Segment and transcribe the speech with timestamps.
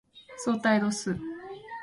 [0.35, 1.15] 相対度数